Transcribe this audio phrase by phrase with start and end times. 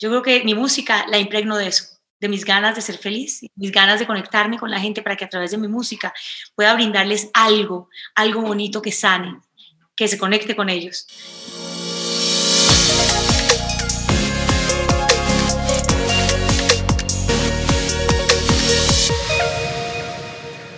[0.00, 1.84] yo creo que mi música la impregno de eso,
[2.20, 5.26] de mis ganas de ser feliz, mis ganas de conectarme con la gente para que
[5.26, 6.14] a través de mi música
[6.54, 9.38] pueda brindarles algo, algo bonito que sane,
[9.94, 11.06] que se conecte con ellos.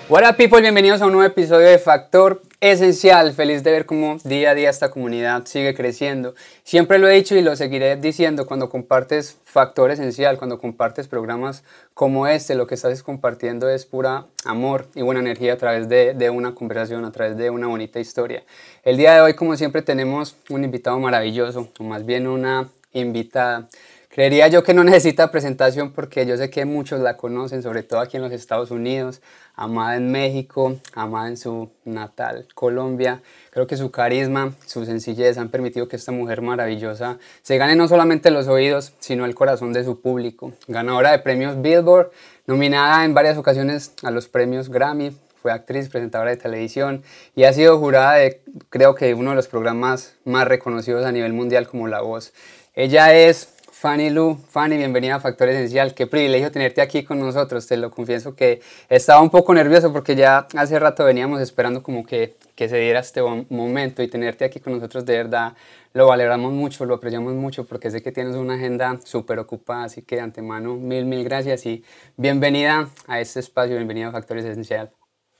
[0.08, 3.32] Hola people, bienvenidos a un nuevo episodio de Factor Esencial.
[3.32, 6.36] Feliz de ver cómo día a día esta comunidad sigue creciendo.
[6.62, 11.64] Siempre lo he dicho y lo seguiré diciendo, cuando compartes Factor Esencial, cuando compartes programas
[11.92, 16.14] como este, lo que estás compartiendo es pura amor y buena energía a través de,
[16.14, 18.44] de una conversación, a través de una bonita historia.
[18.84, 23.66] El día de hoy, como siempre, tenemos un invitado maravilloso, o más bien una invitada.
[24.14, 28.00] Creería yo que no necesita presentación porque yo sé que muchos la conocen, sobre todo
[28.00, 29.22] aquí en los Estados Unidos
[29.54, 33.22] amada en México, amada en su natal Colombia.
[33.50, 37.88] Creo que su carisma, su sencillez han permitido que esta mujer maravillosa se gane no
[37.88, 40.52] solamente los oídos, sino el corazón de su público.
[40.68, 42.10] Ganadora de premios Billboard,
[42.46, 47.02] nominada en varias ocasiones a los premios Grammy, fue actriz, presentadora de televisión
[47.34, 51.32] y ha sido jurada de creo que uno de los programas más reconocidos a nivel
[51.32, 52.34] mundial como La Voz.
[52.74, 53.48] Ella es
[53.82, 55.92] Fanny Lu, Fanny, bienvenida a Factor Esencial.
[55.92, 57.66] Qué privilegio tenerte aquí con nosotros.
[57.66, 62.06] Te lo confieso que estaba un poco nervioso porque ya hace rato veníamos esperando como
[62.06, 65.54] que, que se diera este momento y tenerte aquí con nosotros de verdad
[65.94, 69.82] lo valoramos mucho, lo apreciamos mucho porque sé que tienes una agenda súper ocupada.
[69.82, 71.82] Así que de antemano, mil, mil gracias y
[72.16, 74.92] bienvenida a este espacio, bienvenida a Factor Esencial.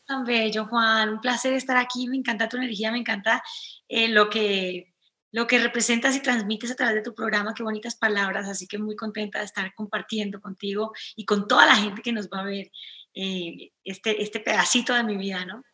[0.04, 1.10] Tan bello, Juan.
[1.10, 2.08] Un placer estar aquí.
[2.08, 3.40] Me encanta tu energía, me encanta
[3.88, 4.91] eh, lo que
[5.32, 8.78] lo que representas y transmites a través de tu programa, qué bonitas palabras, así que
[8.78, 12.44] muy contenta de estar compartiendo contigo y con toda la gente que nos va a
[12.44, 12.70] ver
[13.14, 15.64] eh, este, este pedacito de mi vida, ¿no?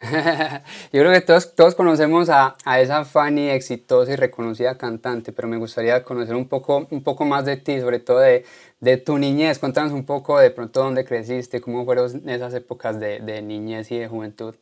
[0.92, 5.48] Yo creo que todos, todos conocemos a, a, esa Fanny exitosa y reconocida cantante, pero
[5.48, 8.44] me gustaría conocer un poco, un poco más de ti, sobre todo de,
[8.78, 9.58] de tu niñez.
[9.58, 13.98] Cuéntanos un poco de pronto dónde creciste, cómo fueron esas épocas de, de niñez y
[13.98, 14.54] de juventud.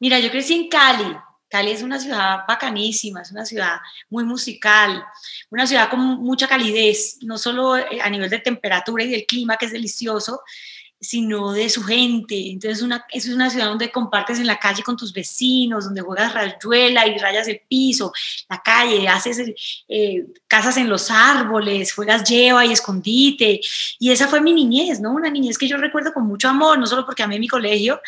[0.00, 1.16] Mira, yo crecí en Cali,
[1.60, 3.78] Es una ciudad bacanísima, es una ciudad
[4.10, 5.04] muy musical,
[5.50, 9.56] una ciudad con mucha calidez, no solo eh, a nivel de temperatura y del clima,
[9.56, 10.42] que es delicioso,
[11.04, 12.50] sino de su gente.
[12.50, 16.32] Entonces una, es una ciudad donde compartes en la calle con tus vecinos, donde juegas
[16.32, 18.12] rayuela y rayas el piso,
[18.48, 19.38] la calle, haces
[19.88, 23.60] eh, casas en los árboles, juegas lleva y escondite.
[23.98, 25.12] Y esa fue mi niñez, ¿no?
[25.12, 28.00] Una niñez que yo recuerdo con mucho amor, no solo porque amé mi colegio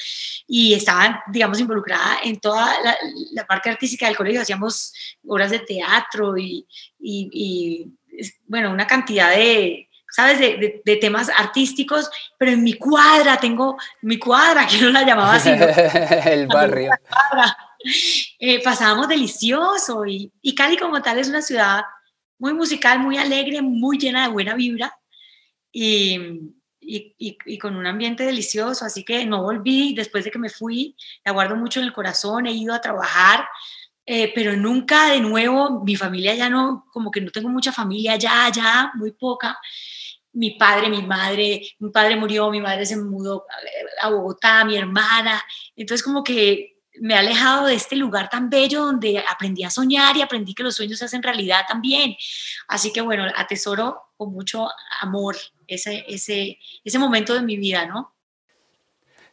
[0.46, 2.74] y estaba, digamos, involucrada en toda
[3.32, 4.92] la, parte artística del colegio, hacíamos
[5.24, 6.66] obras de teatro y,
[6.98, 7.92] y
[8.46, 10.38] bueno, una cantidad de ¿sabes?
[10.38, 15.34] De, de, temas artísticos, pero en mi cuadra tengo, mi cuadra, que no la llamaba
[15.34, 15.50] así.
[16.26, 16.90] el barrio.
[18.38, 21.82] Eh, pasábamos delicioso y, y Cali como tal es una ciudad
[22.38, 24.98] muy musical, muy alegre, muy llena de buena vibra
[25.72, 26.18] y,
[26.80, 30.96] y, y, con un ambiente delicioso, así que no volví, después de que me fui,
[31.24, 33.46] la guardo mucho en el corazón, he ido a trabajar,
[34.04, 38.16] eh, pero nunca de nuevo, mi familia ya no, como que no tengo mucha familia
[38.16, 39.58] ya, ya, muy poca,
[40.36, 43.46] mi padre, mi madre, mi padre murió, mi madre se mudó
[44.02, 45.42] a Bogotá, mi hermana,
[45.74, 50.16] entonces como que me he alejado de este lugar tan bello donde aprendí a soñar
[50.16, 52.16] y aprendí que los sueños se hacen realidad también.
[52.68, 54.68] Así que bueno, atesoro con mucho
[55.00, 55.36] amor
[55.66, 58.12] ese, ese, ese momento de mi vida, ¿no?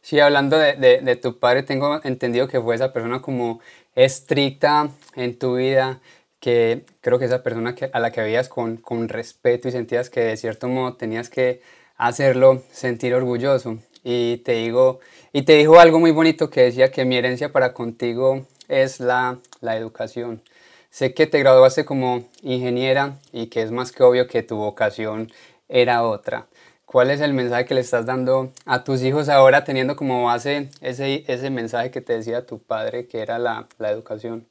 [0.01, 3.61] Sí, hablando de, de, de tu padre, tengo entendido que fue esa persona como
[3.95, 6.01] estricta en tu vida,
[6.43, 10.09] que creo que esa persona que, a la que veías con, con respeto y sentías
[10.09, 11.61] que de cierto modo tenías que
[11.95, 13.77] hacerlo sentir orgulloso.
[14.03, 14.99] Y te, digo,
[15.31, 19.39] y te dijo algo muy bonito que decía que mi herencia para contigo es la,
[19.61, 20.41] la educación.
[20.89, 25.31] Sé que te graduaste como ingeniera y que es más que obvio que tu vocación
[25.69, 26.47] era otra.
[26.85, 30.69] ¿Cuál es el mensaje que le estás dando a tus hijos ahora teniendo como base
[30.81, 34.45] ese, ese mensaje que te decía tu padre que era la, la educación?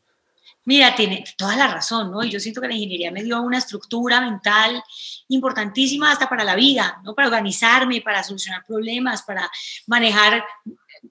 [0.65, 2.23] Mira, tiene toda la razón, ¿no?
[2.23, 4.83] Y yo siento que la ingeniería me dio una estructura mental
[5.29, 7.15] importantísima hasta para la vida, ¿no?
[7.15, 9.51] Para organizarme, para solucionar problemas, para
[9.87, 10.45] manejar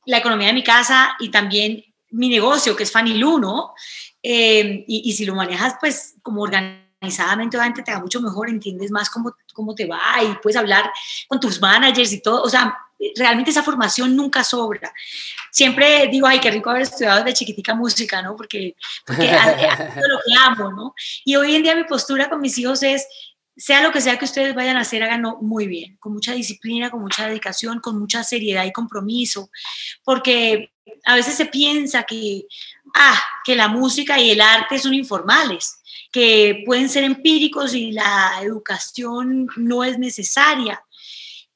[0.06, 3.74] la economía de mi casa y también mi negocio, que es Fanny Lu, ¿no?
[4.24, 8.92] Eh, y, y, si lo manejas, pues, como organizadamente, obviamente te va mucho mejor, entiendes
[8.92, 10.92] más cómo, cómo te va y puedes hablar
[11.27, 12.44] con tus managers y todo.
[12.44, 12.77] O sea,
[13.15, 14.94] realmente esa formación nunca sobra.
[15.51, 18.36] Siempre digo, ay, qué rico haber estudiado desde chiquitica música, ¿no?
[18.36, 18.75] Porque,
[19.06, 20.94] porque lo que amo, ¿no?
[21.25, 23.06] Y hoy en día mi postura con mis hijos es,
[23.56, 26.89] sea lo que sea que ustedes vayan a hacer, háganlo muy bien, con mucha disciplina,
[26.89, 29.50] con mucha dedicación, con mucha seriedad y compromiso,
[30.03, 30.71] porque
[31.06, 32.45] a veces se piensa que,
[32.95, 35.81] ah, que la música y el arte son informales,
[36.12, 40.83] que pueden ser empíricos y la educación no es necesaria.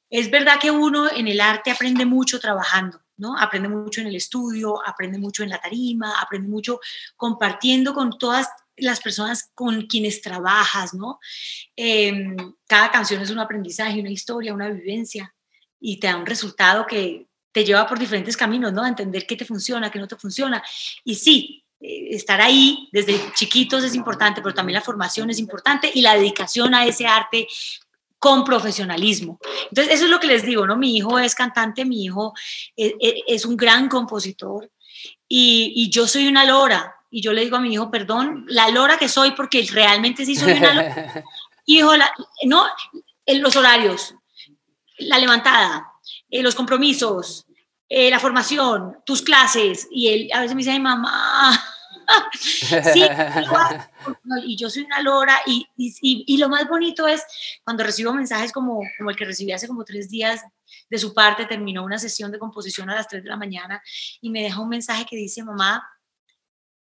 [0.10, 3.38] Es verdad que uno en el arte aprende mucho trabajando, ¿no?
[3.38, 6.80] Aprende mucho en el estudio, aprende mucho en la tarima, aprende mucho
[7.16, 8.48] compartiendo con todas
[8.78, 11.20] las personas con quienes trabajas, ¿no?
[11.76, 12.36] Em,
[12.68, 15.34] cada canción es un aprendizaje, una historia, una vivencia
[15.80, 18.84] y te da un resultado que te lleva por diferentes caminos, ¿no?
[18.84, 20.62] A entender qué te funciona, qué no te funciona.
[21.06, 25.90] Y sí, eh, estar ahí desde chiquitos es importante, pero también la formación es importante
[25.94, 27.48] y la dedicación a ese arte
[28.20, 29.40] con profesionalismo.
[29.70, 30.76] Entonces, eso es lo que les digo, ¿no?
[30.76, 32.34] Mi hijo es cantante, mi hijo
[32.76, 34.70] es, e, e, es un gran compositor
[35.28, 36.96] y, y, yo soy una lora.
[37.10, 40.36] Y yo le digo a mi hijo, perdón, la lora que soy, porque realmente sí
[40.36, 41.24] soy una lora.
[41.66, 42.12] hijo, la,
[42.44, 42.66] no,
[43.26, 44.16] en los horarios,
[44.98, 45.92] la levantada,
[46.30, 47.46] eh, los compromisos,
[47.90, 49.88] eh, la formación, tus clases.
[49.92, 51.64] Y él a veces me dice, Ay, mamá,
[52.40, 53.04] sí,
[54.46, 57.24] y yo soy una lora y, y, y, lo más bonito es
[57.64, 60.42] cuando recibo mensajes como, como el que recibí hace como tres días
[60.90, 63.82] de su parte, terminó una sesión de composición a las 3 de la mañana
[64.22, 65.88] y me deja un mensaje que dice, mamá,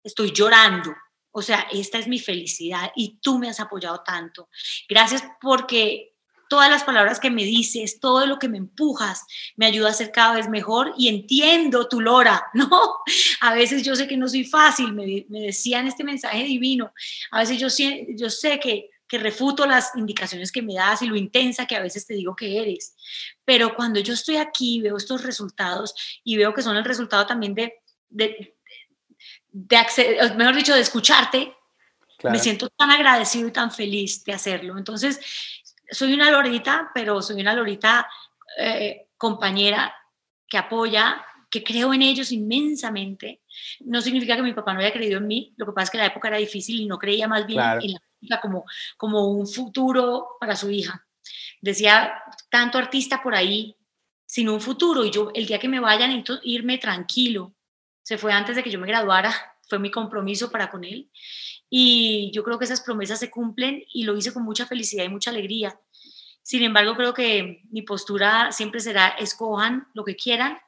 [0.02, 0.94] estoy llorando.
[1.30, 4.48] O sea, esta es mi felicidad y tú me has apoyado tanto.
[4.88, 6.11] Gracias porque
[6.52, 9.24] todas las palabras que me dices, todo lo que me empujas,
[9.56, 12.68] me ayuda a ser cada vez mejor y entiendo tu lora, ¿no?
[13.40, 16.92] A veces yo sé que no soy fácil, me, me decían este mensaje divino,
[17.30, 17.68] a veces yo,
[18.18, 21.80] yo sé que, que refuto las indicaciones que me das y lo intensa que a
[21.80, 22.96] veces te digo que eres,
[23.46, 27.54] pero cuando yo estoy aquí, veo estos resultados y veo que son el resultado también
[27.54, 28.58] de, de,
[29.52, 31.54] de acceder, mejor dicho, de escucharte,
[32.30, 34.78] me siento tan agradecido y tan feliz de hacerlo.
[34.78, 35.18] Entonces,
[35.92, 38.08] soy una lorita, pero soy una lorita
[38.58, 39.94] eh, compañera
[40.48, 43.42] que apoya, que creo en ellos inmensamente.
[43.80, 45.98] No significa que mi papá no haya creído en mí, lo que pasa es que
[45.98, 48.64] la época era difícil y no creía más bien en la música como,
[48.96, 51.06] como un futuro para su hija.
[51.60, 52.14] Decía,
[52.50, 53.76] tanto artista por ahí,
[54.26, 57.54] sin un futuro, y yo el día que me vayan necesito irme tranquilo.
[58.02, 59.32] Se fue antes de que yo me graduara,
[59.68, 61.10] fue mi compromiso para con él.
[61.74, 65.08] Y yo creo que esas promesas se cumplen y lo hice con mucha felicidad y
[65.08, 65.80] mucha alegría.
[66.42, 70.58] Sin embargo, creo que mi postura siempre será, escojan lo que quieran,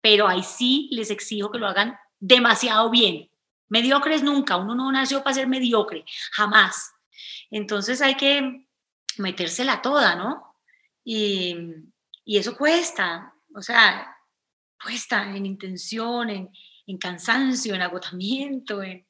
[0.00, 3.28] pero ahí sí les exijo que lo hagan demasiado bien.
[3.68, 6.92] Mediocres nunca, uno no nació para ser mediocre, jamás.
[7.50, 8.68] Entonces hay que
[9.18, 10.54] metérsela toda, ¿no?
[11.02, 11.56] Y,
[12.24, 14.16] y eso cuesta, o sea,
[14.80, 16.50] cuesta en intención, en,
[16.86, 19.04] en cansancio, en agotamiento, en,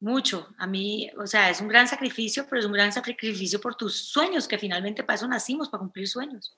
[0.00, 0.48] mucho.
[0.58, 3.96] A mí, o sea, es un gran sacrificio, pero es un gran sacrificio por tus
[3.96, 6.56] sueños, que finalmente para eso nacimos, para cumplir sueños.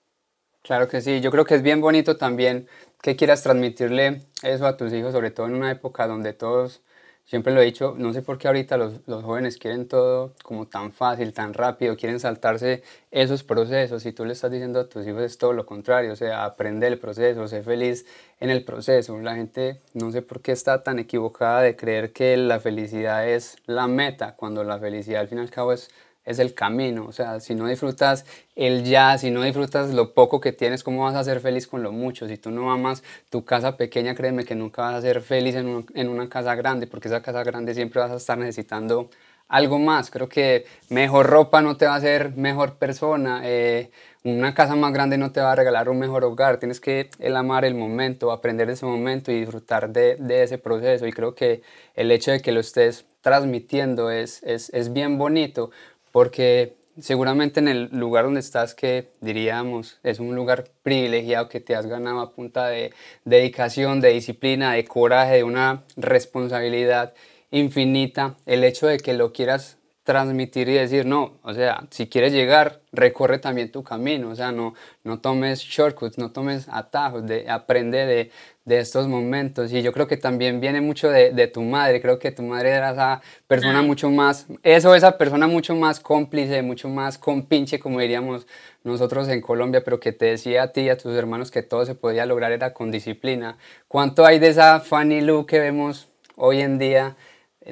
[0.62, 2.68] Claro que sí, yo creo que es bien bonito también
[3.00, 6.82] que quieras transmitirle eso a tus hijos, sobre todo en una época donde todos
[7.28, 10.66] siempre lo he dicho, no sé por qué ahorita los, los, jóvenes quieren todo como
[10.66, 15.06] tan fácil, tan rápido, quieren saltarse esos procesos y tú le estás diciendo a tus
[15.06, 18.06] hijos es todo lo contrario, o sea, aprende el proceso, sé feliz
[18.40, 19.18] en el proceso.
[19.18, 23.56] La gente no sé por qué está tan equivocada de creer que la felicidad es
[23.66, 25.90] la meta, cuando la felicidad al fin y al cabo es
[26.28, 27.06] es el camino.
[27.06, 31.04] O sea, si no disfrutas el ya, si no disfrutas lo poco que tienes, ¿cómo
[31.04, 32.28] vas a ser feliz con lo mucho?
[32.28, 35.86] Si tú no amas tu casa pequeña, créeme que nunca vas a ser feliz en,
[35.94, 39.08] en una casa grande, porque esa casa grande siempre vas a estar necesitando
[39.48, 40.10] algo más.
[40.10, 43.40] Creo que mejor ropa no te va a hacer mejor persona.
[43.44, 43.90] Eh,
[44.24, 46.58] una casa más grande no te va a regalar un mejor hogar.
[46.58, 50.58] Tienes que el amar el momento, aprender de ese momento y disfrutar de, de, ese
[50.58, 51.06] proceso.
[51.06, 51.62] Y creo que
[51.94, 55.70] el hecho de que lo estés transmitiendo es, es, es bien bonito
[56.18, 61.76] porque seguramente en el lugar donde estás, que diríamos es un lugar privilegiado que te
[61.76, 62.92] has ganado a punta de
[63.24, 67.14] dedicación, de disciplina, de coraje, de una responsabilidad
[67.52, 69.77] infinita, el hecho de que lo quieras
[70.08, 74.52] transmitir y decir, no, o sea, si quieres llegar, recorre también tu camino, o sea,
[74.52, 74.72] no,
[75.04, 78.30] no tomes shortcuts, no tomes atajos, de, aprende de,
[78.64, 79.70] de estos momentos.
[79.70, 82.70] Y yo creo que también viene mucho de, de, tu madre, creo que tu madre
[82.70, 88.00] era esa persona mucho más, eso, esa persona mucho más cómplice, mucho más compinche, como
[88.00, 88.46] diríamos
[88.84, 91.84] nosotros en Colombia, pero que te decía a ti y a tus hermanos que todo
[91.84, 93.58] se podía lograr era con disciplina.
[93.88, 97.14] ¿Cuánto hay de esa Fanny Lu que vemos hoy en día?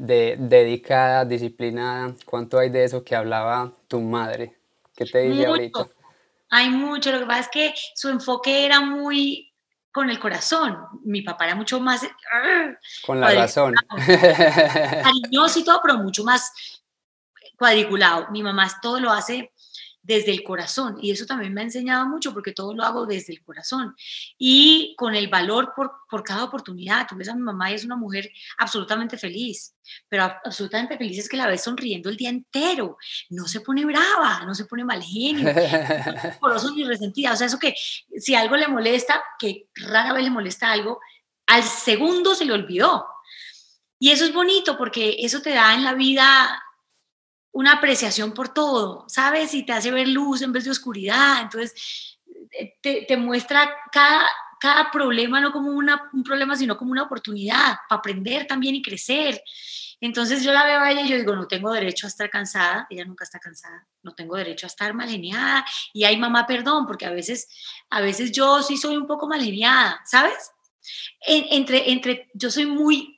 [0.01, 2.15] De, dedicada, disciplinada.
[2.25, 4.57] ¿Cuánto hay de eso que hablaba tu madre?
[4.95, 5.89] ¿Qué te dice ahorita?
[6.51, 9.53] Hay mucho, lo que pasa es que su enfoque era muy
[9.93, 10.79] con el corazón.
[11.05, 12.07] Mi papá era mucho más...
[13.05, 13.75] Con la razón.
[15.03, 16.53] Cariñoso y todo, pero mucho más
[17.59, 18.29] cuadriculado.
[18.31, 19.53] Mi mamá todo lo hace
[20.07, 23.33] desde el corazón y eso también me ha enseñado mucho porque todo lo hago desde
[23.33, 23.97] el corazón
[24.39, 27.09] y con el valor por, por cada oportunidad.
[27.09, 29.75] Tú ves a mi mamá y es una mujer absolutamente feliz,
[30.09, 32.99] pero absolutamente feliz es que la ves sonriendo el día entero,
[33.31, 35.53] no se pone brava, no se pone mal genio,
[36.41, 37.75] no ni resentida, o sea, eso que
[38.17, 41.01] si algo le molesta, que rara vez le molesta algo,
[41.47, 43.07] al segundo se le olvidó.
[43.99, 46.63] Y eso es bonito porque eso te da en la vida
[47.57, 49.55] una apreciación por todo, ¿sabes?
[49.55, 51.41] Y te hace ver luz en vez de oscuridad.
[51.41, 52.19] Entonces,
[52.53, 54.29] eh, te, muestra cada,
[54.61, 59.43] cada problema no como un problema, sino como una oportunidad para aprender también y crecer.
[60.03, 62.87] Entonces yo la veo a ella y yo digo, no tengo derecho a estar cansada,
[62.91, 65.65] ella nunca está cansada, no tengo derecho a estar mal geniada.
[65.95, 67.49] Y hay mamá, perdón, porque a veces,
[67.89, 70.53] a veces yo sí soy un poco mal geniada, ¿sabes?
[71.27, 73.16] entre, entre, yo soy muy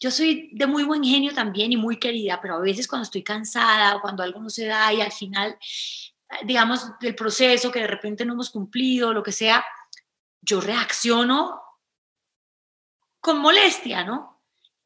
[0.00, 3.22] yo soy de muy buen genio también y muy querida, pero a veces cuando estoy
[3.22, 5.58] cansada o cuando algo no se da y al final,
[6.44, 9.64] digamos, del proceso que de repente no hemos cumplido, lo que sea,
[10.40, 11.60] yo reacciono
[13.20, 14.42] con molestia, ¿no?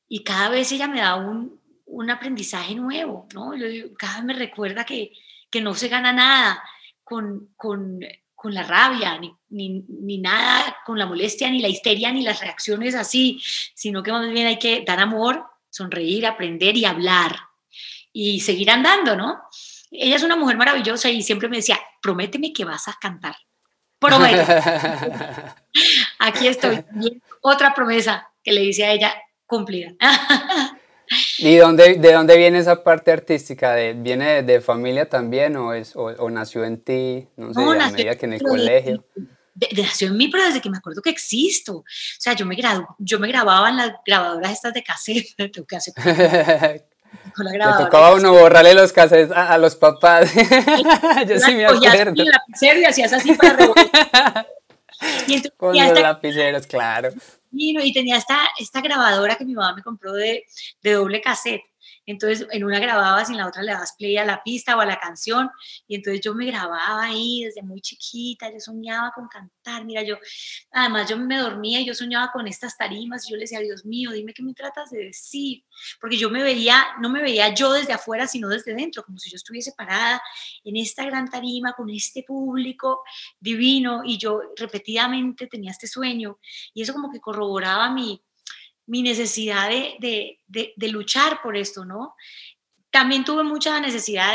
[0.09, 3.53] Y cada vez ella me da un, un aprendizaje nuevo, ¿no?
[3.99, 5.13] cada vez me recuerda que,
[5.51, 6.63] que no se gana nada
[7.05, 8.01] con, con
[8.43, 12.41] con la rabia, ni, ni, ni, nada con la molestia, ni la histeria, ni las
[12.41, 13.41] reacciones así,
[13.75, 17.37] sino que más bien hay que dar amor, sonreír, aprender y hablar
[18.13, 19.41] y seguir andando, ¿no?
[19.93, 23.37] Ella es una mujer maravillosa y siempre me decía, prométeme que vas a cantar.
[24.01, 24.45] Prométeme.
[26.19, 26.85] Aquí estoy.
[27.43, 29.15] Otra promesa que le hice a ella
[29.47, 29.93] cumplida.
[31.39, 33.73] ¿Y dónde, de dónde viene esa parte artística?
[33.73, 37.29] ¿De, ¿Viene de, familia también o, es, o, nació en ti?
[37.37, 39.05] No sé, a medida que en el colegio.
[39.77, 41.79] nació en mí, pero desde que me acuerdo que existo.
[41.79, 41.85] O
[42.19, 42.57] sea, yo me,
[42.99, 45.35] yo me grababa en las grabadoras estas de cassette.
[45.53, 45.95] Tengo que hacer.
[45.97, 50.33] Me tocaba uno borrarle los cassettes a, los papás.
[51.29, 52.13] yo sí me acuerdo.
[52.15, 53.57] Y lapicero y hacías así para
[55.27, 57.11] y Con los lapiceros, claro
[57.53, 60.45] y tenía esta, esta grabadora que mi mamá me compró de,
[60.83, 61.63] de doble cassette.
[62.07, 64.81] Entonces, en una grababas y en la otra le dabas play a la pista o
[64.81, 65.51] a la canción.
[65.87, 69.85] Y entonces yo me grababa ahí desde muy chiquita, yo soñaba con cantar.
[69.85, 70.17] Mira, yo,
[70.73, 73.27] además yo me dormía y yo soñaba con estas tarimas.
[73.27, 75.65] Y yo le decía, Dios mío, dime qué me tratas de decir.
[76.01, 79.31] Porque yo me veía, no me veía yo desde afuera, sino desde dentro, como si
[79.31, 80.21] yo estuviese parada
[80.65, 83.03] en esta gran tarima con este público
[83.39, 84.03] divino.
[84.05, 86.39] Y yo repetidamente tenía este sueño.
[86.75, 88.21] Y eso como que corroboraba mi
[88.87, 90.39] mi necesidad de,
[90.89, 92.15] luchar por esto, ¿no?
[92.91, 94.35] También tuve mucha necesidad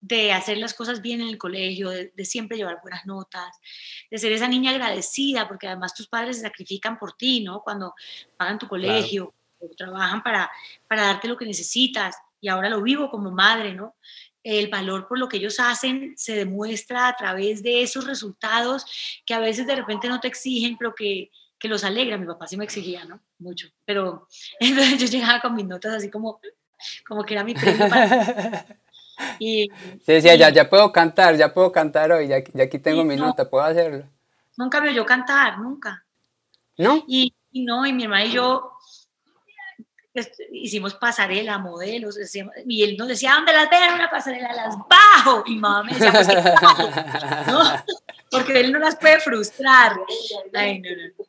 [0.00, 3.56] de, hacer las cosas bien en el colegio, de, siempre llevar buenas notas,
[4.10, 7.62] de ser esa niña agradecida, porque además tus padres se sacrifican por ti, ¿no?
[7.62, 7.94] Cuando
[8.36, 9.34] pagan tu colegio,
[9.76, 10.50] trabajan para,
[10.88, 13.96] para darte lo que necesitas, y ahora lo vivo como madre, ¿no?
[14.42, 18.84] El valor por lo que ellos hacen se demuestra a través de esos resultados
[19.24, 22.18] que a veces de repente no te exigen, pero que, que los alegra.
[22.18, 23.22] Mi papá sí me exigía, ¿no?
[23.44, 23.68] Mucho.
[23.84, 24.26] Pero
[24.60, 26.40] entonces yo llegaba con mis notas así como,
[27.06, 27.86] como que era mi premio
[29.38, 29.70] Y,
[30.04, 33.14] sí, decía, ya, ya puedo cantar, ya puedo cantar hoy, ya, ya aquí tengo mi
[33.14, 34.04] nota, puedo hacerlo.
[34.56, 36.04] Nunca vio yo cantar, nunca.
[36.76, 37.04] ¿No?
[37.06, 38.72] Y, no, y mi hermana y yo
[40.50, 42.18] hicimos pasarela, modelos,
[42.66, 43.94] y él nos decía, ¿dónde las ven?
[43.94, 45.44] Una pasarela, las bajo.
[45.46, 46.34] Y mamá me decía, pues que
[47.52, 47.62] ¿no?
[48.30, 49.96] Porque él no las puede frustrar.
[50.54, 51.24] Ay, no, no.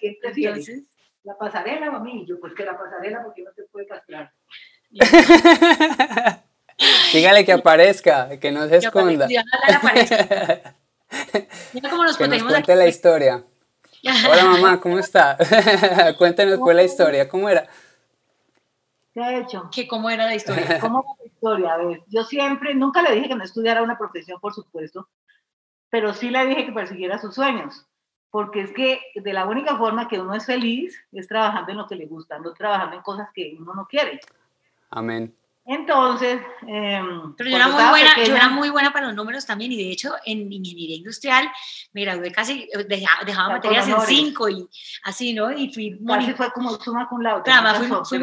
[0.00, 0.84] Entonces,
[1.30, 2.26] la pasarela, mami.
[2.26, 4.32] Yo, pues que la pasarela, porque no se puede castrar.
[7.12, 9.28] Dígale que aparezca, que no se esconda.
[11.72, 13.44] Mira cómo nos que nos cuente la historia.
[14.28, 15.36] Hola mamá, ¿cómo está?
[16.18, 17.68] Cuéntenos fue la historia, ¿cómo era?
[19.12, 19.68] ¿Qué ha hecho?
[19.72, 20.80] ¿Qué, ¿Cómo era la historia?
[20.80, 21.74] ¿Cómo era la historia?
[21.74, 25.10] A ver, yo siempre, nunca le dije que no estudiara una profesión, por supuesto,
[25.90, 27.89] pero sí le dije que persiguiera sus sueños
[28.30, 31.86] porque es que de la única forma que uno es feliz es trabajando en lo
[31.86, 34.20] que le gusta, no trabajando en cosas que uno no quiere.
[34.90, 35.34] Amén.
[35.66, 39.70] Entonces, em, pero yo era, muy buena, yo era muy buena para los números también
[39.70, 41.48] y de hecho en ingeniería industrial
[41.92, 44.68] me gradué casi, dejaba, dejaba materias en cinco y
[45.04, 45.52] así, ¿no?
[45.52, 45.98] Y fui...
[46.04, 47.60] Casi fue como suma con la otra.
[47.60, 48.18] Claro, fui,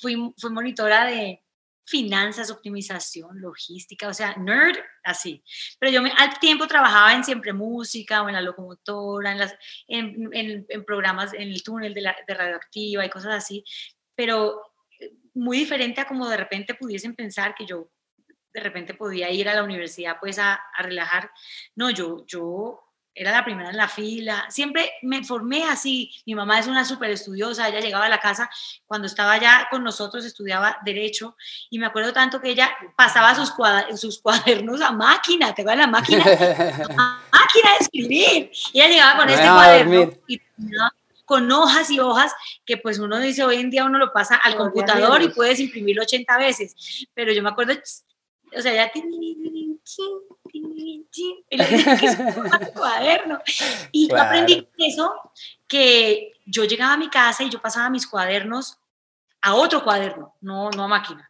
[0.00, 1.42] fui, fui monitora de,
[1.92, 5.44] finanzas, optimización, logística, o sea, nerd, así.
[5.78, 9.54] Pero yo me, al tiempo trabajaba en siempre música o en la locomotora, en, las,
[9.86, 13.62] en, en, programas, en el túnel de, la, de radioactiva y cosas así,
[14.14, 14.62] pero
[14.98, 17.90] eh, muy diferente a como de repente pudiesen pensar que yo
[18.54, 21.30] de repente podía ir a la universidad pues a, a relajar.
[21.76, 22.80] No, yo, yo
[23.14, 27.10] era la primera en la fila, siempre me formé así, mi mamá es una súper
[27.10, 28.48] estudiosa, ella llegaba a la casa
[28.86, 31.36] cuando estaba ya con nosotros, estudiaba derecho,
[31.70, 33.52] y me acuerdo tanto que ella pasaba sus,
[34.00, 39.28] sus cuadernos a máquina, te va la máquina, máquina de escribir, y ella llegaba con
[39.28, 40.40] este cuaderno y
[41.24, 42.32] con hojas y hojas
[42.64, 46.02] que pues uno dice hoy en día uno lo pasa al computador y puedes imprimirlo
[46.02, 47.74] 80 veces, pero yo me acuerdo,
[48.56, 48.90] o sea, ya
[52.74, 53.40] cuaderno.
[53.90, 55.32] Y yo aprendí eso,
[55.68, 58.78] que yo llegaba a mi casa y yo pasaba mis cuadernos
[59.40, 61.28] a otro cuaderno, no, no a máquina.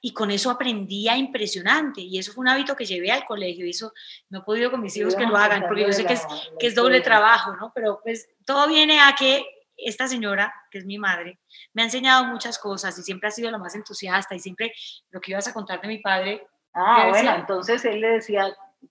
[0.00, 2.00] Y con eso aprendía impresionante.
[2.00, 3.64] Y eso fue un hábito que llevé al colegio.
[3.64, 3.92] Y eso
[4.30, 6.26] no he podido con mis hijos que lo hagan, porque yo sé que es,
[6.58, 7.70] que es doble trabajo, ¿no?
[7.72, 9.46] Pero pues todo viene a que
[9.76, 11.38] esta señora, que es mi madre,
[11.72, 14.72] me ha enseñado muchas cosas y siempre ha sido la más entusiasta y siempre
[15.10, 16.46] lo que ibas a contar de mi padre.
[16.74, 18.46] Ah, bueno, entonces él le decía,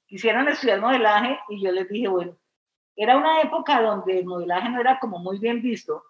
[0.05, 2.37] quisieron estudiar modelaje y yo les dije, bueno,
[2.95, 6.03] era una época donde el modelaje no era como muy bien visto,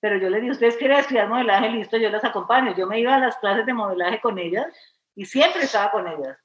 [0.00, 2.74] pero yo les dije, ustedes quieren estudiar modelaje, listo, yo las acompaño.
[2.74, 4.66] Yo me iba a las clases de modelaje con ellas
[5.14, 6.38] y siempre estaba con ellas.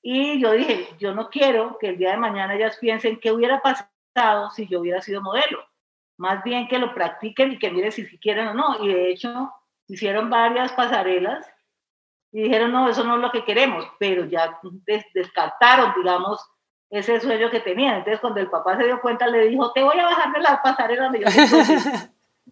[0.00, 3.60] Y yo dije, yo no quiero que el día de mañana ellas piensen qué hubiera
[3.60, 5.64] pasado si yo hubiera sido modelo.
[6.16, 8.84] Más bien que lo practiquen y que miren si, si quieren o no.
[8.84, 9.52] Y de hecho,
[9.88, 11.51] hicieron varias pasarelas
[12.32, 14.58] y dijeron, no, eso no es lo que queremos, pero ya
[15.12, 16.40] descartaron, digamos,
[16.88, 17.96] ese sueño que tenían.
[17.96, 20.62] Entonces, cuando el papá se dio cuenta, le dijo, te voy a bajar de la
[20.62, 21.26] pasarela donde yo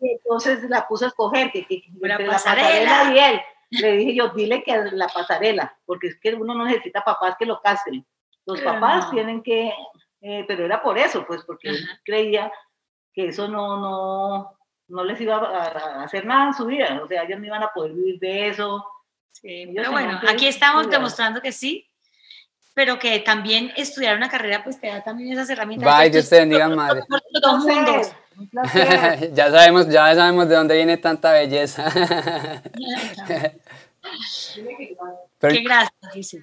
[0.03, 3.41] Y entonces la puso a escoger, que, que la pasarela y él.
[3.71, 7.47] Le dije yo, dile que la pasarela, porque es que uno no necesita papás que
[7.47, 8.05] lo casen.
[8.45, 9.73] Los papás tienen que,
[10.21, 12.53] eh, pero era por eso, pues, porque él creía
[13.15, 14.59] que eso no, no,
[14.89, 17.01] no les iba a, hacer nada en su vida.
[17.03, 18.85] O sea, ellos no iban a poder vivir de eso
[19.33, 21.89] Sí, pero bueno, aquí estamos demostrando que sí,
[22.75, 25.99] pero que también estudiar una carrera pues te da también esas herramientas.
[25.99, 27.03] Bye, Dios te bendiga, madre.
[29.33, 31.91] ya sabemos, ya sabemos de dónde viene tanta belleza.
[35.39, 36.37] pero, Qué gracias,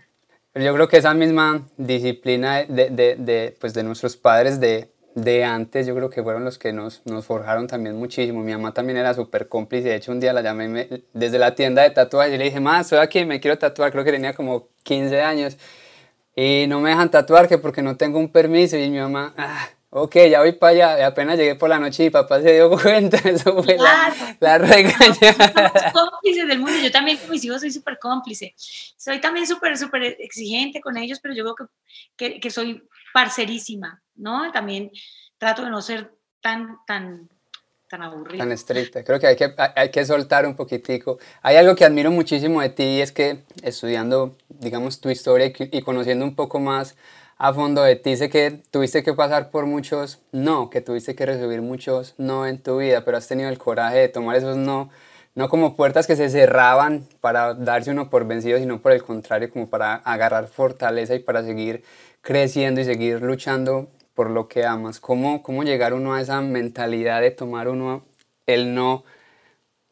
[0.52, 4.92] Pero yo creo que esa misma disciplina de, de, de, pues de nuestros padres de
[5.18, 8.44] de antes, yo creo que fueron los que nos, nos forjaron también muchísimo.
[8.44, 9.90] Mi mamá también era súper cómplice.
[9.90, 12.82] De hecho, un día la llamé desde la tienda de tatuajes y le dije, mamá,
[12.82, 13.92] estoy aquí, me quiero tatuar.
[13.92, 15.58] Creo que tenía como 15 años.
[16.36, 18.78] Y no me dejan tatuar que porque no tengo un permiso.
[18.78, 21.00] Y mi mamá, ah, ok, ya voy para allá.
[21.00, 23.18] Y apenas llegué por la noche y papá se dio cuenta.
[23.28, 25.34] Eso fue la, la regaña.
[25.94, 26.78] Somos cómplices del mundo.
[26.80, 28.54] Yo también con mis hijos soy súper cómplice.
[28.96, 31.70] Soy también súper, súper exigente con ellos, pero yo creo
[32.16, 34.52] que, que, que soy parcerísima, ¿no?
[34.52, 34.92] También
[35.40, 37.28] trato de no ser tan, tan,
[37.90, 38.44] tan aburrida.
[38.44, 39.04] Tan estricta.
[39.04, 41.18] Creo que hay, que hay que soltar un poquitico.
[41.42, 45.82] Hay algo que admiro muchísimo de ti y es que estudiando, digamos, tu historia y,
[45.82, 46.96] conociendo un poco más
[47.40, 51.26] a fondo de ti, sé que tuviste que pasar por muchos no, que tuviste que
[51.26, 54.92] recibir muchos no en tu vida, pero has tenido el coraje de tomar esos no,
[55.34, 59.52] no como puertas que se cerraban para darse uno por vencido, sino por el contrario,
[59.52, 61.84] como para agarrar fortaleza y para seguir
[62.22, 65.00] creciendo y seguir luchando por lo que amas?
[65.00, 68.06] ¿Cómo, cómo llegar uno a esa mentalidad de tomar uno
[68.46, 69.04] el no,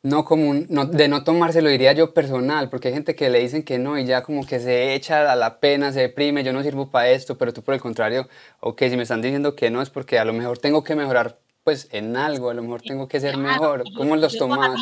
[0.03, 3.63] no como no, de no tomárselo, diría yo personal, porque hay gente que le dicen
[3.63, 6.63] que no y ya como que se echa a la pena, se deprime, yo no
[6.63, 8.27] sirvo para esto, pero tú por el contrario,
[8.59, 11.39] ok, si me están diciendo que no es porque a lo mejor tengo que mejorar
[11.63, 13.83] pues en algo, a lo mejor tengo que ser mejor.
[13.97, 14.79] ¿Cómo los tomas?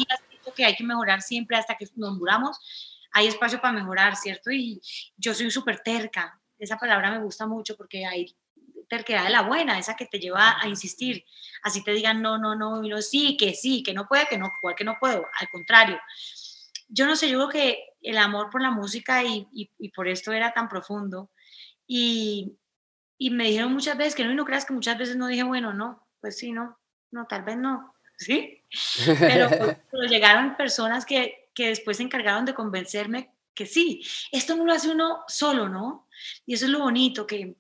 [0.54, 2.60] que hay que mejorar siempre hasta que nos muramos,
[3.12, 4.52] hay espacio para mejorar, ¿cierto?
[4.52, 4.82] Y
[5.18, 8.36] yo soy súper terca, esa palabra me gusta mucho porque hay
[8.88, 11.26] terquedad de la buena, esa que te lleva a insistir,
[11.64, 14.38] así te digan no, no, no, y no, sí, que sí, que no puede, que
[14.38, 16.00] no, igual que no puedo, al contrario.
[16.88, 20.32] Yo no sé, yo creo que el amor por la música y, y, por esto
[20.32, 21.32] era tan profundo
[21.88, 22.58] y,
[23.18, 25.44] y, me dijeron muchas veces que no, y no creas que muchas veces no dije,
[25.44, 26.78] bueno, no, pues sí, no,
[27.12, 28.62] no, tal vez no, ¿sí?
[29.20, 34.66] Pero, pero llegaron personas que, que después se encargaron de convencerme que sí, esto no
[34.66, 36.08] lo hace uno solo, ¿no?
[36.46, 37.56] Y eso es lo bonito, que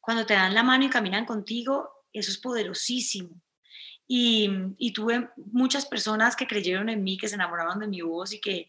[0.00, 3.30] cuando te dan la mano y caminan contigo, eso es poderosísimo.
[4.08, 8.32] Y, y, tuve muchas personas que creyeron en mí, que se enamoraron de mi voz
[8.32, 8.68] y que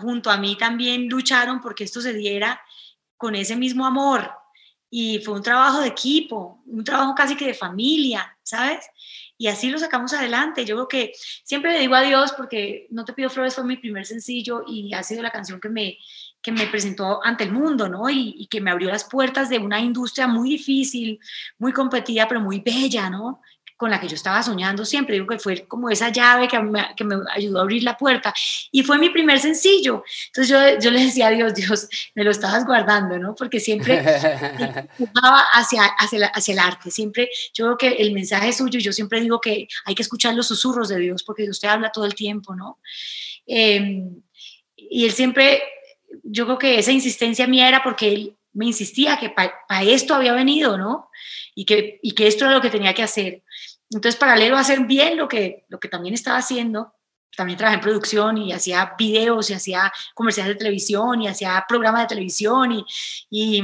[0.00, 2.58] junto a mí también lucharon porque esto se diera
[3.18, 4.30] con ese mismo amor.
[4.88, 8.86] Y fue un trabajo de equipo, un trabajo casi que de familia, ¿sabes?
[9.38, 10.64] Y así lo sacamos adelante.
[10.64, 11.12] Yo creo que
[11.44, 14.92] siempre le digo a Dios porque No te pido flores fue mi primer sencillo y
[14.92, 15.98] ha sido la canción que me,
[16.42, 18.10] que me presentó ante el mundo, ¿no?
[18.10, 21.20] Y, que me abrió las puertas de una industria muy difícil,
[21.58, 23.40] muy competida, pero muy bella, ¿no?
[23.78, 25.14] Con la que yo estaba soñando siempre.
[25.14, 28.34] Digo que fue como esa llave que me, que me ayudó a abrir la puerta.
[28.72, 30.02] Y fue mi primer sencillo.
[30.26, 33.36] Entonces yo, yo le decía a Dios, Dios, me lo estabas guardando, ¿no?
[33.36, 33.98] Porque siempre
[34.98, 36.90] empujaba hacia, hacia, hacia, el arte.
[36.90, 40.48] Siempre, yo creo que el mensaje suyo, yo siempre digo que hay que escuchar los
[40.48, 42.80] susurros de Dios, porque Dios te habla todo el tiempo, ¿no?
[43.46, 44.02] Eh,
[44.76, 45.62] y él siempre,
[46.24, 50.32] yo creo que esa insistencia mía era porque él me insistía que para esto había
[50.32, 51.07] venido, ¿no?
[51.58, 53.42] Y que, y que esto era lo que tenía que hacer.
[53.90, 56.94] Entonces, paralelo a hacer bien lo que, lo que también estaba haciendo,
[57.36, 62.02] también trabajé en producción y hacía videos y hacía comerciales de televisión y hacía programas
[62.02, 62.84] de televisión y,
[63.28, 63.62] y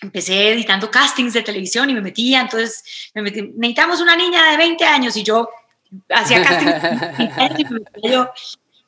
[0.00, 4.56] empecé editando castings de televisión y me metía, entonces me metí, necesitamos una niña de
[4.56, 5.48] 20 años y yo
[6.08, 7.68] hacía castings
[8.02, 8.28] y yo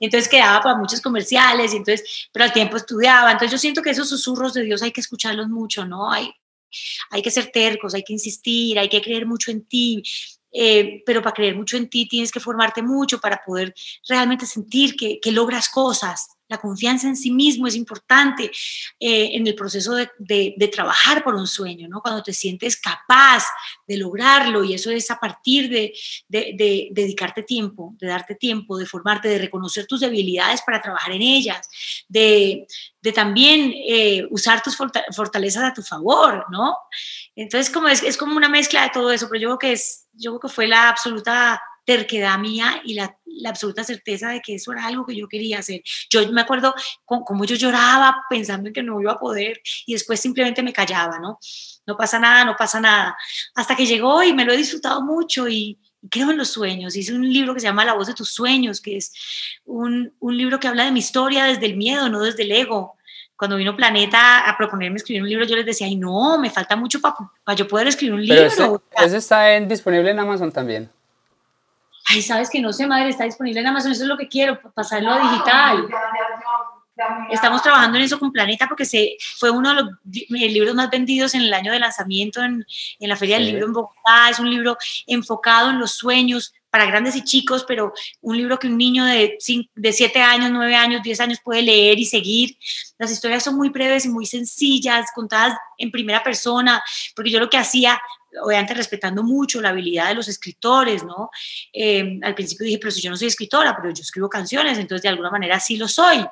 [0.00, 3.30] entonces quedaba para muchos comerciales, y entonces, pero al tiempo estudiaba.
[3.30, 6.10] Entonces yo siento que esos susurros de Dios hay que escucharlos mucho, ¿no?
[6.10, 6.34] Hay,
[7.10, 10.02] hay que ser tercos, hay que insistir, hay que creer mucho en ti.
[10.56, 13.74] Eh, pero para creer mucho en ti tienes que formarte mucho para poder
[14.08, 16.33] realmente sentir que, que logras cosas.
[16.48, 18.50] La confianza en sí mismo es importante
[19.00, 22.00] eh, en el proceso de, trabajar por un sueño, ¿no?
[22.00, 23.44] Cuando te sientes capaz
[23.86, 25.94] de lograrlo y eso es a partir de,
[26.28, 31.22] de, dedicarte tiempo, de darte tiempo, de formarte, de reconocer tus debilidades para trabajar en
[31.22, 31.68] ellas,
[32.08, 32.66] de,
[33.14, 36.76] también eh, usar tus fortalezas a tu favor, ¿no?
[37.36, 40.06] Entonces como es, es como una mezcla de todo eso, pero yo creo que, es,
[40.12, 44.56] yo creo que fue la absoluta terquedad mía y la, la, absoluta certeza de que
[44.56, 45.82] eso era algo que yo quería hacer.
[46.10, 50.20] Yo me acuerdo cómo yo lloraba pensando en que no iba a poder y después
[50.20, 51.38] simplemente me callaba, ¿no?
[51.86, 53.16] No pasa nada, no pasa nada.
[53.54, 55.78] Hasta que llegó y me lo he disfrutado mucho y,
[56.10, 56.96] creo en los sueños.
[56.96, 59.12] Hice un libro que se llama La voz de tus sueños, que es
[59.64, 62.96] un, un libro que habla de mi historia desde el miedo, no desde el ego
[63.36, 66.76] cuando vino Planeta a proponerme escribir un libro, yo les decía, ay, no, me falta
[66.76, 68.48] mucho para yo poder escribir un libro.
[68.56, 70.88] Pero ese, está disponible en Amazon también
[72.06, 74.60] ay, sabes que no sé, madre, está disponible en Amazon, eso es lo que quiero,
[74.72, 75.88] pasarlo a digital.
[77.30, 79.90] Estamos trabajando en eso con Planeta porque se, fue uno de los
[80.30, 82.64] libros más vendidos en el año de lanzamiento en,
[83.00, 84.30] en la Feria del Libro en Bogotá.
[84.30, 88.66] Es un libro enfocado en los sueños para grandes y chicos, pero un libro que
[88.66, 89.38] un niño de,
[89.76, 92.58] de 7 años, 9 años, 10 años puede leer y seguir.
[92.98, 96.82] Las historias son muy breves y muy sencillas, contadas en primera persona,
[97.14, 98.00] porque yo lo que hacía
[98.42, 101.30] obviamente respetando mucho la habilidad de los escritores, ¿no?
[101.72, 105.02] Eh, al principio dije, pero si yo no soy escritora, pero yo escribo canciones, entonces
[105.02, 106.26] de alguna manera sí lo soy.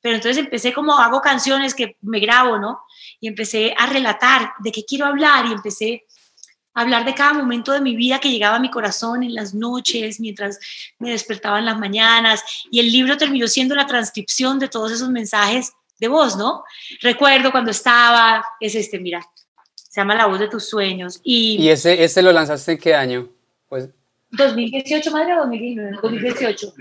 [0.00, 2.82] Pero entonces empecé como hago canciones que me grabo, ¿no?
[3.18, 6.04] Y empecé a relatar de qué quiero hablar y empecé
[6.80, 10.20] hablar de cada momento de mi vida que llegaba a mi corazón en las noches,
[10.20, 10.58] mientras
[10.98, 12.42] me despertaba en las mañanas.
[12.70, 16.64] Y el libro terminó siendo la transcripción de todos esos mensajes de voz, ¿no?
[17.00, 19.20] Recuerdo cuando estaba, es este, mira,
[19.74, 21.20] se llama La voz de tus sueños.
[21.24, 23.28] ¿Y, ¿Y ese, ese lo lanzaste en qué año?
[23.68, 23.88] Pues...
[24.30, 26.74] 2018, madre, o 2018.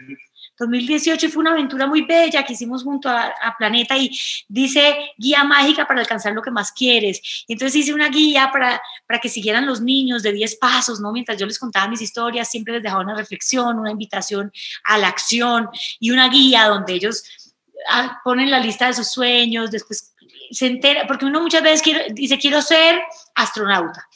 [0.57, 4.11] 2018 fue una aventura muy bella que hicimos junto a, Planeta y
[4.47, 7.45] dice guía mágica para alcanzar lo que más quieres.
[7.47, 11.11] entonces hice una guía para, para que siguieran los niños de 10 pasos, ¿no?
[11.11, 14.51] Mientras yo les contaba mis historias, siempre les dejaba una reflexión, una invitación
[14.83, 17.23] a la acción y una guía donde ellos
[17.89, 20.13] ah, ponen la lista de sus sueños, después
[20.51, 23.01] se entera, porque uno muchas veces dice, quiero ser
[23.35, 24.06] astronauta,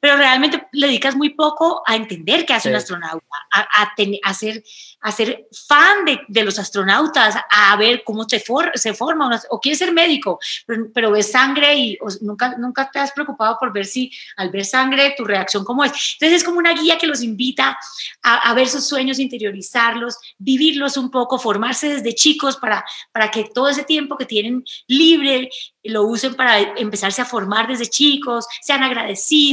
[0.00, 3.92] pero realmente le dedicas muy poco a entender qué hace un astronauta, a,
[4.24, 4.62] a, ser,
[5.00, 9.60] a ser fan de, de, los astronautas, a ver cómo se, for, se forma, o
[9.60, 13.86] quieres ser médico, pero, pero ves sangre y nunca, nunca te has preocupado por ver
[13.86, 15.92] si al ver sangre tu reacción cómo es.
[16.14, 17.78] Entonces es como una guía que los invita
[18.22, 23.44] a, a ver sus sueños, interiorizarlos, vivirlos un poco, formarse desde chicos para, para que
[23.44, 25.50] todo ese tiempo que tienen libre
[25.88, 29.45] lo usen para empezarse a formar desde chicos, sean agradecidos,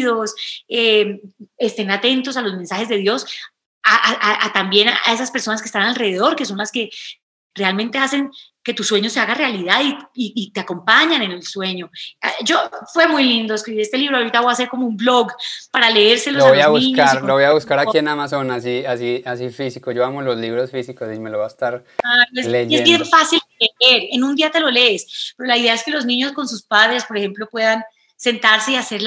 [0.68, 1.22] eh,
[1.58, 3.26] estén atentos a los mensajes de Dios,
[3.84, 6.90] a, también a esas personas que están alrededor, que son las que
[7.54, 8.32] realmente hacen
[8.64, 9.82] que tu sueño se haga realidad
[10.14, 11.92] y, te acompañan en el sueño.
[12.22, 12.58] Ah, yo,
[12.94, 15.28] fue muy lindo escribir este libro, ahorita voy a hacer como un blog
[15.70, 19.22] para leérselos lo voy a, buscar, Lo voy a buscar aquí en Amazon, así, así,
[19.26, 19.92] así físico.
[19.92, 22.76] Yo amo los libros físicos y me lo va a estar ah, leyendo.
[22.78, 25.92] es bien fácil leer, en un día te lo lees, pero la idea es que
[25.92, 27.84] los niños con sus padres, por ejemplo, puedan
[28.24, 29.02] sentarse y hacer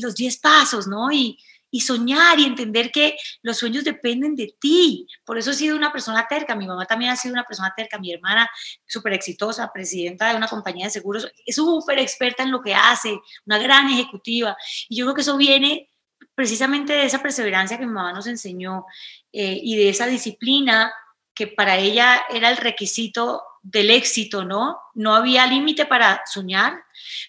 [0.00, 1.12] los 10 pasos, ¿no?
[1.12, 1.38] Y,
[1.70, 5.06] y soñar y entender que los sueños dependen de ti.
[5.24, 6.56] Por eso he sido una persona terca.
[6.56, 8.00] Mi mamá también ha sido una persona terca.
[8.00, 8.50] Mi hermana,
[8.84, 13.16] súper exitosa, presidenta de una compañía de seguros, es súper experta en lo que hace,
[13.46, 14.56] una gran ejecutiva.
[14.88, 15.88] Y yo creo que eso viene
[16.34, 18.86] precisamente de esa perseverancia que mi mamá nos enseñó
[19.32, 20.92] eh, y de esa disciplina
[21.32, 24.78] que para ella era el requisito del éxito, ¿no?
[24.94, 26.74] No había límite para soñar,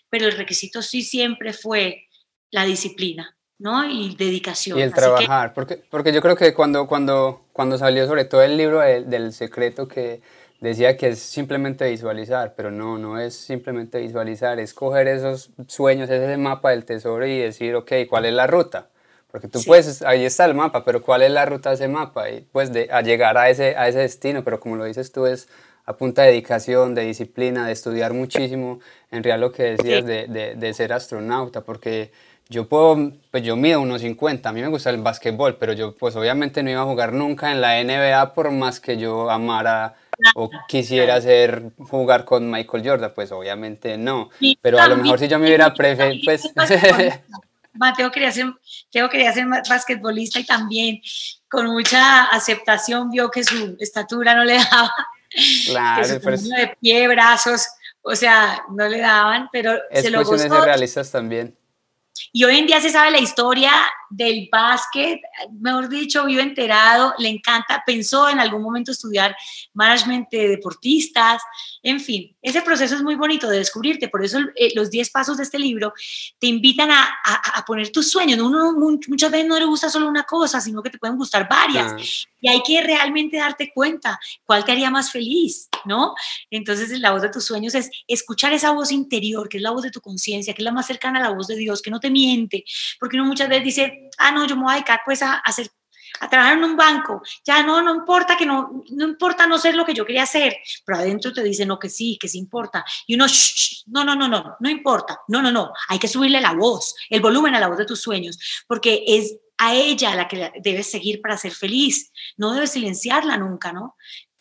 [0.09, 2.07] pero el requisito sí siempre fue
[2.51, 3.85] la disciplina ¿no?
[3.85, 4.79] Y dedicación.
[4.79, 8.57] Y el trabajar, porque, porque yo creo que cuando, cuando, cuando salió sobre todo el
[8.57, 10.21] libro del secreto que
[10.61, 16.09] decía que es simplemente visualizar, pero no, no es simplemente visualizar, es coger esos sueños,
[16.09, 18.87] ese mapa del tesoro y decir, ok, ¿cuál es la ruta?
[19.29, 22.29] Porque tú puedes, ahí está el mapa, pero ¿cuál es la ruta de ese mapa?
[22.29, 25.27] Y pues de, a llegar a ese, a ese destino, pero como lo dices tú,
[25.27, 25.47] es
[25.89, 30.27] a punta de dedicación, de disciplina, de estudiar muchísimo, en real lo que decías de,
[30.27, 32.11] de, de, ser astronauta, porque
[32.47, 35.95] yo puedo, pues yo mido unos 50, a mí me gusta el básquetbol, pero yo
[35.95, 39.95] pues obviamente no iba a jugar nunca en la NBA por más que yo amara
[40.35, 44.29] o quisiera hacer jugar con Michael Jordan, pues obviamente no,
[44.61, 46.53] pero a lo mejor si yo me hubiera preferido, pues...
[47.73, 51.01] Mateo quería ser, Mateo quería ser basquetbolista y también
[51.49, 54.93] con mucha aceptación vio que su estatura no le daba,
[55.65, 57.67] claro, que pero de pie, brazos,
[58.01, 60.63] o sea, no le daban, pero se lo gozó.
[60.63, 61.55] realistas también.
[62.31, 63.71] Y hoy en día se sabe la historia
[64.09, 65.19] del básquet,
[65.59, 69.35] mejor dicho, vive enterado, le encanta, pensó en algún momento estudiar
[69.73, 71.41] management de deportistas,
[71.83, 75.37] en fin, ese proceso es muy bonito de descubrirte, por eso eh, los 10 pasos
[75.37, 75.93] de este libro
[76.39, 78.73] te invitan a, a, poner tus sueños, uno
[79.07, 82.49] muchas veces no le gusta solo una cosa, sino que te pueden gustar varias, y
[82.49, 86.13] hay que realmente darte cuenta cuál te haría más feliz, ¿no?
[86.49, 89.83] Entonces la voz de tus sueños es escuchar esa voz interior, que es la voz
[89.83, 91.99] de tu conciencia, que es la más cercana a la voz de Dios, que no
[91.99, 92.63] te miente,
[92.99, 95.69] porque uno muchas veces dice, ah, no, yo me voy a dedicar pues a, hacer
[96.19, 99.75] a trabajar en un banco, ya no, no importa que no, no importa no ser
[99.75, 102.83] lo que yo quería hacer, pero adentro te dicen, no, que sí, que sí importa.
[103.05, 103.25] Y uno,
[103.87, 107.21] no, no, no, no, no importa, no, no, no, hay que subirle la voz, el
[107.21, 111.21] volumen a la voz de tus sueños, porque es a ella la que debes seguir
[111.21, 113.95] para ser feliz, no debes silenciarla nunca, ¿no?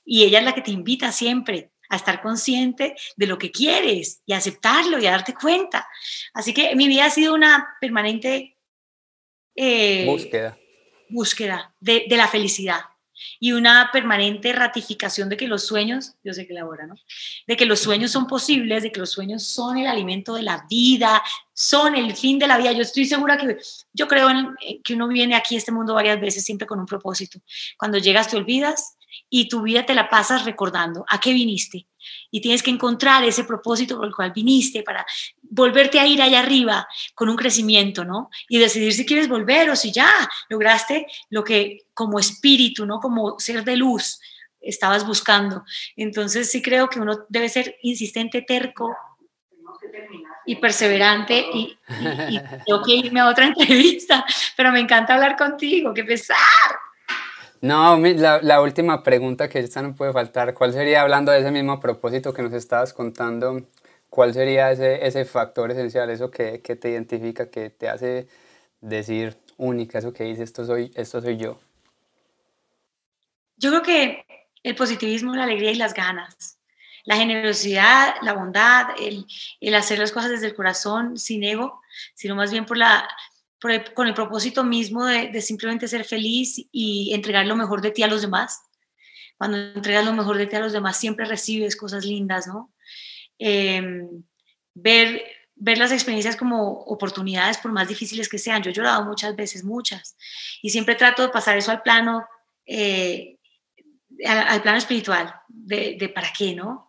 [0.05, 4.23] Y ella es la que te invita siempre a estar consciente de lo que quieres
[4.27, 5.89] y aceptarlo y a darte cuenta.
[6.33, 8.57] Así que mi vida ha sido una permanente
[9.57, 10.57] eh, búsqueda.
[11.09, 12.81] Búsqueda de, de, la felicidad
[13.41, 16.95] y una permanente ratificación de que los sueños, yo sé que la hora, ¿no?
[17.47, 20.65] De que los sueños son posibles, de que los sueños son el alimento de la
[20.71, 21.23] vida,
[21.61, 22.71] son el fin de la vida.
[22.71, 23.59] Yo estoy segura que
[23.93, 26.87] yo creo en, que uno viene aquí a este mundo varias veces siempre con un
[26.87, 27.41] propósito.
[27.77, 28.97] Cuando llegas te olvidas
[29.29, 31.89] y tu vida te la pasas recordando a qué viniste
[32.31, 35.05] y tienes que encontrar ese propósito por el cual viniste para
[35.43, 38.31] volverte a ir allá arriba con un crecimiento, ¿no?
[38.49, 40.13] Y decidir si quieres volver o si ya
[40.49, 43.01] lograste lo que como espíritu, ¿no?
[43.01, 44.21] Como ser de luz
[44.61, 45.65] estabas buscando.
[45.97, 48.95] Entonces sí creo que uno debe ser insistente, terco
[50.49, 51.79] y perseverante y,
[52.65, 54.25] tengo que irme a otra entrevista,
[54.57, 56.37] pero me encanta hablar contigo, qué pesar.
[57.61, 61.51] No, la, la, última pregunta que esta no puede faltar, ¿cuál sería, hablando de ese
[61.51, 63.61] mismo propósito que nos estabas contando,
[64.09, 68.27] cuál sería ese, ese factor esencial, eso que, que, te identifica, que te hace
[68.81, 71.59] decir única, eso que dice, esto soy, esto soy yo?
[73.59, 74.25] Yo creo que
[74.63, 76.58] el positivismo, la alegría y las ganas,
[77.05, 79.27] la generosidad, la bondad, el,
[79.61, 81.81] el hacer las cosas desde el corazón, sin ego,
[82.15, 83.09] sino más bien por la
[83.95, 88.07] con el propósito mismo de, simplemente ser feliz y entregar lo mejor de ti a
[88.07, 88.61] los demás.
[89.37, 92.73] Cuando entregas lo mejor de ti a los demás, siempre recibes cosas lindas, ¿no?
[93.39, 94.25] Em,
[94.75, 95.25] ver,
[95.57, 98.63] ver las experiencias como oportunidades, por más difíciles que sean.
[98.63, 100.17] Yo he llorado muchas veces, muchas,
[100.63, 102.27] y siempre trato de pasar eso al plano,
[102.67, 103.39] eh,
[104.25, 106.88] al, plano espiritual, de, de para qué, ¿no?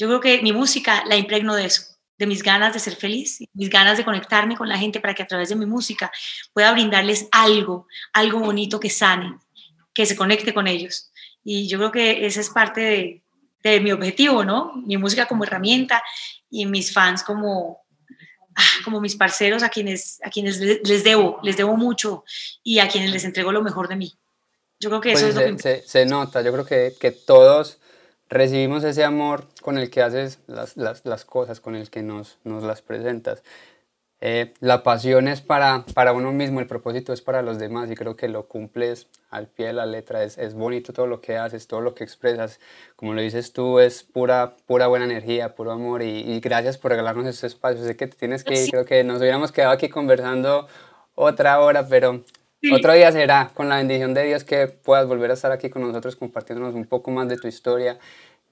[0.00, 1.82] Yo creo que mi música la impregno de eso
[2.20, 5.22] de mis ganas de ser feliz, mis ganas de conectarme con la gente para que
[5.22, 6.12] a través de mi música
[6.52, 9.38] pueda brindarles algo, algo bonito que sane,
[9.94, 11.10] que se conecte con ellos.
[11.42, 13.22] Y yo creo que esa es parte
[13.62, 14.74] de, mi objetivo, ¿no?
[14.86, 16.02] Mi música como herramienta
[16.50, 17.78] y mis fans como,
[18.54, 22.24] ah, como mis parceros a quienes, a quienes les debo, les debo mucho
[22.62, 24.14] y a quienes les entrego lo mejor de mí.
[24.78, 25.62] Yo creo que eso pues es lo que...
[25.62, 27.79] Se, se, nota, yo creo que, que todos
[28.30, 32.38] recibimos ese amor con el que haces las, las, las cosas, con el que nos,
[32.44, 33.42] nos las presentas.
[34.22, 37.94] Eh, la pasión es para, para uno mismo, el propósito es para los demás y
[37.94, 40.22] creo que lo cumples al pie de la letra.
[40.22, 42.60] Es, es bonito todo lo que haces, todo lo que expresas.
[42.96, 46.90] Como lo dices tú, es pura, pura buena energía, puro amor y, y gracias por
[46.90, 47.82] regalarnos este espacio.
[47.82, 50.68] Sé que te tienes que ir, creo que nos hubiéramos quedado aquí conversando
[51.14, 52.22] otra hora, pero
[52.72, 55.82] otro día será, con la bendición de Dios, que puedas volver a estar aquí con
[55.82, 57.98] nosotros compartiéndonos un poco más de tu historia,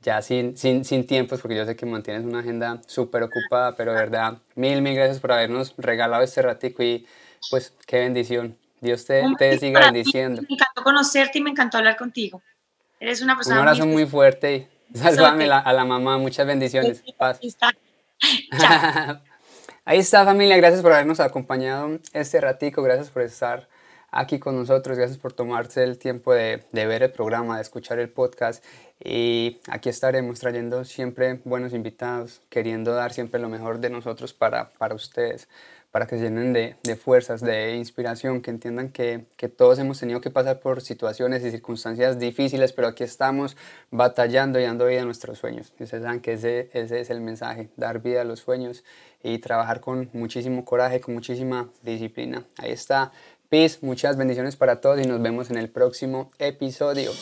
[0.01, 3.93] ya sin, sin, sin tiempos, porque yo sé que mantienes una agenda súper ocupada, pero
[3.93, 7.07] de verdad, mil, mil gracias por habernos regalado este ratico y
[7.51, 8.57] pues qué bendición.
[8.81, 10.43] Dios te, te siga bendiciendo.
[10.43, 12.41] Me encantó conocerte y me encantó hablar contigo.
[13.01, 17.03] Eres una persona Un abrazo muy, fuerte y saludame a la mamá, muchas bendiciones.
[17.17, 17.41] Paz.
[19.85, 23.69] Ahí está familia, gracias por habernos acompañado este ratico, gracias por estar
[24.11, 24.97] aquí con nosotros.
[24.97, 28.65] Gracias por tomarse el tiempo de, ver el programa, de escuchar el podcast.
[29.03, 34.71] Y aquí estaremos trayendo siempre buenos invitados, queriendo dar siempre lo mejor de nosotros para,
[34.71, 35.49] para ustedes,
[35.93, 40.01] para que se llenen de, de fuerzas, de inspiración, que entiendan que, que, todos hemos
[40.01, 43.57] tenido que pasar por situaciones y circunstancias difíciles, pero aquí estamos
[43.91, 45.73] batallando y dando vida a nuestros sueños.
[45.79, 48.85] Y ustedes saben que ese, ese es el mensaje, dar vida a los sueños
[49.23, 52.45] y trabajar con muchísimo coraje, con muchísima disciplina.
[52.57, 53.13] Ahí está
[53.51, 57.13] Peace, muchas bendiciones para todos y nos vemos en el próximo episodio.